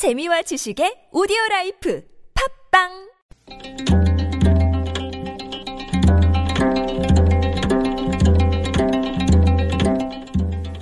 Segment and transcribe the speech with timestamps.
[0.00, 2.02] 재미와 지식의 오디오 life
[2.72, 2.88] 팟빵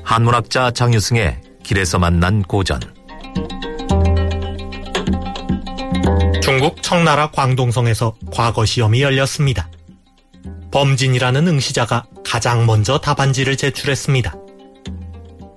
[0.04, 2.78] 한문학자 장유승의 길에서 만난 고전
[6.40, 9.68] 중국 청나라 광동성에서 과거 시험이 열렸습니다.
[10.70, 14.36] 범진이라는 응시자가 가장 먼저 답안지를 제출했습니다.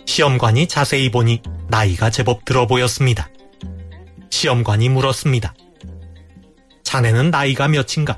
[0.08, 3.30] 시험관이 자세히 보니 나이가 제법 들어 보였습니다.
[4.32, 5.54] 시험관이 물었습니다.
[6.84, 8.18] 자네는 나이가 몇인가?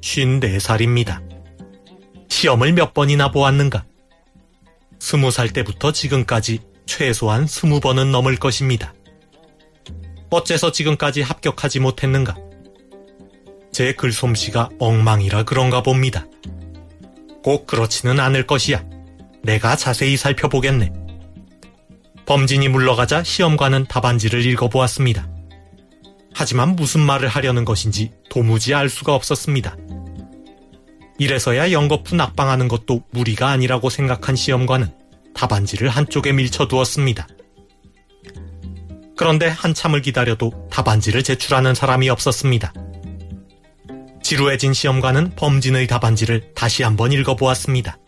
[0.00, 1.20] 54살입니다.
[2.28, 3.84] 시험을 몇 번이나 보았는가?
[4.98, 8.94] 20살 때부터 지금까지 최소한 20번은 넘을 것입니다.
[10.30, 12.36] 어째서 지금까지 합격하지 못했는가?
[13.72, 16.26] 제 글솜씨가 엉망이라 그런가 봅니다.
[17.42, 18.84] 꼭 그렇지는 않을 것이야.
[19.42, 21.01] 내가 자세히 살펴보겠네.
[22.26, 25.28] 범진이 물러가자 시험관은 답안지를 읽어보았습니다.
[26.34, 29.76] 하지만 무슨 말을 하려는 것인지 도무지 알 수가 없었습니다.
[31.18, 34.90] 이래서야 연거푸 낙방하는 것도 무리가 아니라고 생각한 시험관은
[35.34, 37.28] 답안지를 한쪽에 밀쳐두었습니다.
[39.16, 42.72] 그런데 한참을 기다려도 답안지를 제출하는 사람이 없었습니다.
[44.22, 47.98] 지루해진 시험관은 범진의 답안지를 다시 한번 읽어보았습니다.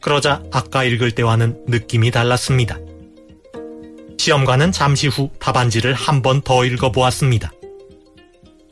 [0.00, 2.78] 그러자 아까 읽을 때와는 느낌이 달랐습니다.
[4.24, 7.52] 시험관은 잠시 후 답안지를 한 번 더 읽어보았습니다.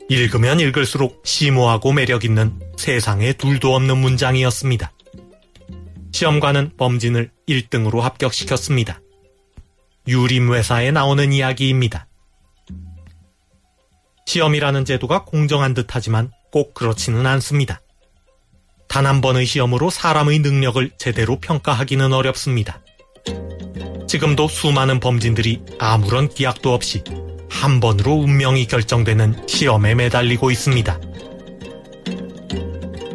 [0.09, 4.91] 읽으면 읽을수록 심오하고 매력있는 세상에 둘도 없는 문장이었습니다.
[6.11, 8.99] 시험관은 범진을 1등으로 합격시켰습니다.
[10.07, 12.07] 유림회사에 나오는 이야기입니다.
[14.25, 17.79] 시험이라는 제도가 공정한 듯 하지만 꼭 그렇지는 않습니다.
[18.87, 22.82] 단 한 번의 시험으로 사람의 능력을 제대로 평가하기는 어렵습니다.
[24.13, 27.03] 지금도 수많은 범진들이 아무런 기약도 없이
[27.49, 30.99] 한 번으로 운명이 결정되는 시험에 매달리고 있습니다.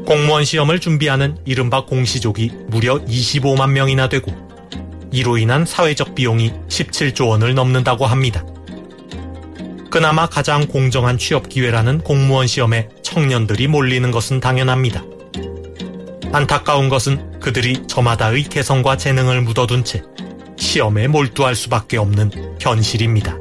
[0.05, 4.35] 공무원 시험을 준비하는 이른바 공시족이 무려 25만 명이나 되고
[5.13, 8.45] 이로 인한 사회적 비용이 17조 원을 넘는다고 합니다.
[9.92, 15.05] 그나마 가장 공정한 취업 기회라는 공무원 시험에 청년들이 몰리는 것은 당연합니다.
[16.33, 20.03] 안타까운 것은 그들이 저마다의 개성과 재능을 묻어둔 채
[20.58, 22.30] 시험에 몰두할 수밖에 없는
[22.61, 23.36] 현실입니다.